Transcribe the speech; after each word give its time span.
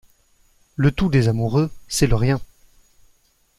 Le 0.77 0.89
tout 0.91 1.09
des 1.09 1.27
amoureux, 1.27 1.69
c’est 1.87 2.07
le 2.07 2.15
rien. 2.15 2.41